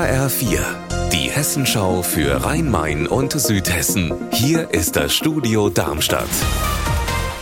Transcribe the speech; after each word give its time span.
HR4, 0.00 0.60
die 1.12 1.30
Hessenschau 1.30 2.00
für 2.00 2.42
Rhein-Main 2.42 3.06
und 3.06 3.32
Südhessen. 3.32 4.14
Hier 4.32 4.70
ist 4.70 4.96
das 4.96 5.12
Studio 5.12 5.68
Darmstadt. 5.68 6.24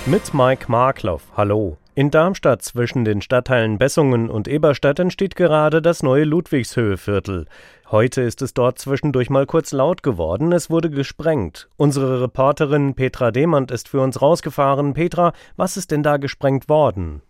Mit 0.07 0.35
Mike 0.35 0.65
Markloff. 0.67 1.23
Hallo. 1.37 1.77
In 1.95 2.11
Darmstadt 2.11 2.63
zwischen 2.63 3.05
den 3.05 3.23
Stadtteilen 3.23 3.79
Bessungen 3.79 4.29
und 4.29 4.49
Eberstadt 4.49 4.99
entsteht 4.99 5.37
gerade 5.37 5.81
das 5.81 6.03
neue 6.03 6.25
Ludwigshöhe-Viertel. 6.25 7.47
Heute 7.93 8.23
ist 8.23 8.43
es 8.43 8.55
dort 8.55 8.81
zwischendurch 8.81 9.31
mal 9.31 9.47
kurz 9.47 9.71
laut 9.71 10.03
geworden, 10.03 10.51
es 10.51 10.69
wurde 10.69 10.91
gesprengt. 10.91 11.69
Unsere 11.77 12.23
Reporterin 12.23 12.95
Petra 12.95 13.31
Demand 13.31 13.71
ist 13.71 13.89
für 13.89 14.01
uns 14.01 14.21
rausgefahren. 14.21 14.95
Petra, 14.95 15.33
was 15.57 15.77
ist 15.77 15.93
denn 15.93 16.03
da 16.03 16.17
gesprengt 16.17 16.69
worden? 16.69 17.23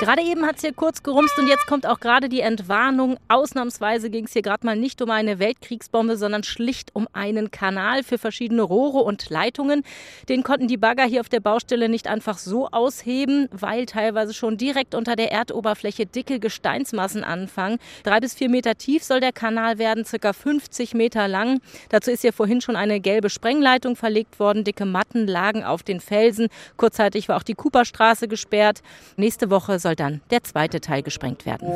Gerade 0.00 0.22
eben 0.22 0.44
hat 0.44 0.56
es 0.56 0.62
hier 0.62 0.72
kurz 0.72 1.04
gerumst 1.04 1.38
und 1.38 1.46
jetzt 1.46 1.68
kommt 1.68 1.86
auch 1.86 2.00
gerade 2.00 2.28
die 2.28 2.40
Entwarnung. 2.40 3.16
Ausnahmsweise 3.28 4.10
ging 4.10 4.24
es 4.24 4.32
hier 4.32 4.42
gerade 4.42 4.66
mal 4.66 4.74
nicht 4.74 5.00
um 5.00 5.08
eine 5.08 5.38
Weltkriegsbombe, 5.38 6.16
sondern 6.16 6.42
schlicht 6.42 6.90
um 6.94 7.06
einen 7.12 7.52
Kanal 7.52 8.02
für 8.02 8.18
verschiedene 8.18 8.62
Rohre 8.62 8.98
und 8.98 9.30
Leitungen. 9.30 9.84
Den 10.28 10.42
konnten 10.42 10.66
die 10.66 10.78
Bagger 10.78 11.04
hier 11.04 11.20
auf 11.20 11.28
der 11.28 11.38
Baustelle 11.38 11.88
nicht 11.88 12.08
einfach 12.08 12.38
so 12.38 12.68
ausheben, 12.70 13.48
weil 13.52 13.86
teilweise 13.86 14.34
schon 14.34 14.56
direkt 14.56 14.96
unter 14.96 15.14
der 15.14 15.30
Erdoberfläche 15.30 16.06
dicke 16.06 16.40
Gesteinsmassen 16.40 17.22
anfangen. 17.22 17.78
Drei 18.02 18.18
bis 18.18 18.34
vier 18.34 18.50
Meter 18.50 18.74
tief 18.74 19.04
soll 19.04 19.20
der 19.20 19.32
Kanal 19.32 19.78
werden, 19.78 20.04
circa 20.04 20.32
50 20.32 20.94
Meter 20.94 21.28
lang. 21.28 21.60
Dazu 21.90 22.10
ist 22.10 22.22
hier 22.22 22.32
vorhin 22.32 22.60
schon 22.60 22.74
eine 22.74 22.98
gelbe 22.98 23.30
Sprengleitung 23.30 23.94
verlegt 23.94 24.40
worden. 24.40 24.64
Dicke 24.64 24.86
Matten 24.86 25.28
lagen 25.28 25.62
auf 25.62 25.84
den 25.84 26.00
Felsen. 26.00 26.48
Kurzzeitig 26.76 27.28
war 27.28 27.36
auch 27.36 27.44
die 27.44 27.54
Cooperstraße 27.54 28.26
gesperrt. 28.26 28.82
Nächste 29.16 29.50
Woche 29.50 29.78
soll 29.84 29.94
dann 29.94 30.20
der 30.32 30.42
zweite 30.42 30.80
Teil 30.80 31.02
gesprengt 31.02 31.46
werden. 31.46 31.68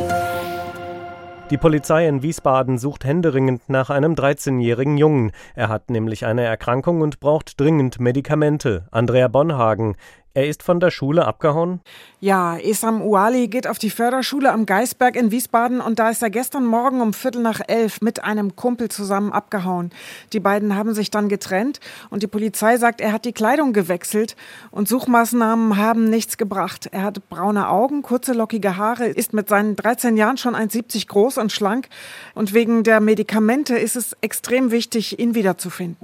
Die 1.50 1.56
Polizei 1.56 2.06
in 2.06 2.22
Wiesbaden 2.22 2.76
sucht 2.76 3.06
händeringend 3.06 3.70
nach 3.70 3.88
einem 3.88 4.12
13-jährigen 4.12 4.98
Jungen. 4.98 5.32
Er 5.54 5.70
hat 5.70 5.88
nämlich 5.88 6.26
eine 6.26 6.42
Erkrankung 6.42 7.00
und 7.00 7.20
braucht 7.20 7.58
dringend 7.58 8.00
Medikamente. 8.00 8.86
Andrea 8.90 9.28
Bonhagen 9.28 9.96
er 10.34 10.46
ist 10.46 10.62
von 10.62 10.78
der 10.78 10.90
Schule 10.90 11.26
abgehauen? 11.26 11.80
Ja, 12.20 12.56
Esam 12.58 13.02
Uali 13.02 13.48
geht 13.48 13.66
auf 13.66 13.78
die 13.78 13.90
Förderschule 13.90 14.52
am 14.52 14.66
Geisberg 14.66 15.16
in 15.16 15.30
Wiesbaden 15.30 15.80
und 15.80 15.98
da 15.98 16.10
ist 16.10 16.22
er 16.22 16.30
gestern 16.30 16.64
Morgen 16.64 17.00
um 17.00 17.12
Viertel 17.12 17.42
nach 17.42 17.60
elf 17.66 18.00
mit 18.00 18.22
einem 18.22 18.54
Kumpel 18.54 18.88
zusammen 18.88 19.32
abgehauen. 19.32 19.90
Die 20.32 20.40
beiden 20.40 20.76
haben 20.76 20.94
sich 20.94 21.10
dann 21.10 21.28
getrennt 21.28 21.80
und 22.10 22.22
die 22.22 22.26
Polizei 22.28 22.76
sagt, 22.76 23.00
er 23.00 23.12
hat 23.12 23.24
die 23.24 23.32
Kleidung 23.32 23.72
gewechselt 23.72 24.36
und 24.70 24.86
Suchmaßnahmen 24.88 25.76
haben 25.76 26.08
nichts 26.08 26.36
gebracht. 26.36 26.88
Er 26.92 27.02
hat 27.02 27.28
braune 27.28 27.68
Augen, 27.68 28.02
kurze 28.02 28.32
lockige 28.32 28.76
Haare, 28.76 29.06
ist 29.06 29.32
mit 29.32 29.48
seinen 29.48 29.76
13 29.76 30.16
Jahren 30.16 30.36
schon 30.36 30.54
1,70 30.54 31.08
groß 31.08 31.38
und 31.38 31.52
schlank 31.52 31.88
und 32.34 32.54
wegen 32.54 32.84
der 32.84 33.00
Medikamente 33.00 33.76
ist 33.76 33.96
es 33.96 34.16
extrem 34.20 34.70
wichtig, 34.70 35.18
ihn 35.18 35.34
wiederzufinden. 35.34 35.96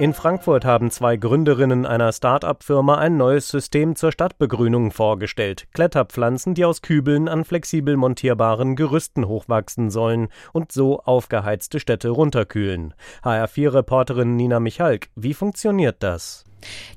In 0.00 0.14
Frankfurt 0.14 0.64
haben 0.64 0.92
zwei 0.92 1.16
Gründerinnen 1.16 1.84
einer 1.84 2.12
Start-up-Firma 2.12 2.98
ein 2.98 3.16
neues 3.16 3.48
System 3.48 3.96
zur 3.96 4.12
Stadtbegrünung 4.12 4.92
vorgestellt. 4.92 5.66
Kletterpflanzen, 5.74 6.54
die 6.54 6.64
aus 6.64 6.82
Kübeln 6.82 7.26
an 7.26 7.44
flexibel 7.44 7.96
montierbaren 7.96 8.76
Gerüsten 8.76 9.26
hochwachsen 9.26 9.90
sollen 9.90 10.28
und 10.52 10.70
so 10.70 11.00
aufgeheizte 11.00 11.80
Städte 11.80 12.10
runterkühlen. 12.10 12.94
HR4-Reporterin 13.24 14.36
Nina 14.36 14.60
Michalk, 14.60 15.08
wie 15.16 15.34
funktioniert 15.34 16.00
das? 16.00 16.47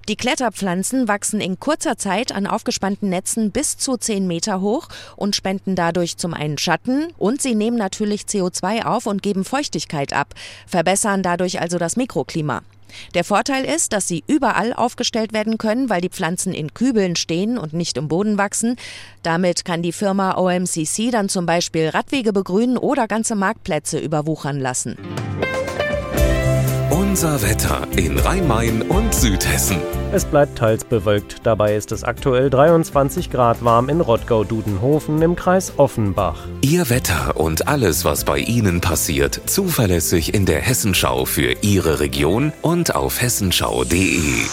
Die 0.08 0.16
Kletterpflanzen 0.16 1.08
wachsen 1.08 1.42
in 1.42 1.60
kurzer 1.60 1.98
Zeit 1.98 2.32
an 2.32 2.48
aufgespannten 2.48 3.10
Netzen 3.10 3.52
bis 3.52 3.78
zu 3.78 3.98
10 3.98 4.28
Meter 4.28 4.62
hoch 4.62 4.88
und 5.16 5.36
spenden 5.36 5.76
dadurch 5.76 6.18
zum 6.18 6.34
einen 6.34 6.58
Schatten 6.58 7.08
und 7.18 7.42
sie 7.42 7.56
nehmen 7.56 7.78
natürlich 7.78 8.24
CO2 8.24 8.86
auf 8.86 9.06
und 9.06 9.22
geben 9.22 9.46
Feuchtigkeit 9.46 10.14
ab, 10.14 10.34
verbessern 10.68 11.24
dadurch 11.24 11.62
also 11.62 11.78
das 11.78 11.96
Mikroklima. 11.96 12.62
Der 13.14 13.24
Vorteil 13.24 13.66
ist, 13.66 13.94
dass 13.94 14.08
sie 14.08 14.24
überall 14.28 14.74
aufgestellt 14.74 15.34
werden 15.34 15.58
können, 15.58 15.90
weil 15.90 16.02
die 16.02 16.10
Pflanzen 16.10 16.54
in 16.54 16.74
Kübeln 16.74 17.16
stehen 17.16 17.58
und 17.58 17.74
nicht 17.74 17.98
im 17.98 18.08
Boden 18.08 18.38
wachsen. 18.38 18.76
Damit 19.24 19.66
kann 19.66 19.82
die 19.82 19.94
Firma 19.94 20.38
OMCC 20.38 21.12
dann 21.12 21.30
zum 21.30 21.46
Beispiel 21.46 21.90
Radwege 21.90 22.34
begrünen 22.34 22.78
oder 22.78 23.08
ganze 23.08 23.36
Marktplätze 23.36 24.00
überwuchern 24.00 24.60
lassen. 24.60 24.98
Unser 27.12 27.42
Wetter 27.42 27.86
in 27.98 28.18
Rhein-Main 28.18 28.84
und 28.84 29.14
Südhessen. 29.14 29.76
Es 30.14 30.24
bleibt 30.24 30.58
teils 30.58 30.86
bewölkt. 30.86 31.46
Dabei 31.46 31.76
ist 31.76 31.92
es 31.92 32.06
aktuell 32.06 32.50
23 32.50 33.30
Grad 33.30 33.66
warm 33.66 33.90
in 33.90 34.00
Rottgau-Dudenhofen 34.00 35.22
im 35.22 35.36
Kreis 35.36 35.74
Offenbach. 35.76 36.48
Ihr 36.62 36.90
Wetter 36.90 37.36
und 37.36 37.68
alles, 37.68 38.06
was 38.06 38.24
bei 38.24 38.38
Ihnen 38.38 38.80
passiert, 38.80 39.42
zuverlässig 39.46 40.34
in 40.34 40.46
der 40.46 40.62
Hessenschau 40.62 41.26
für 41.26 41.54
Ihre 41.62 42.00
Region 42.00 42.54
und 42.62 42.96
auf 42.96 43.22
hessenschau.de. 43.22 44.46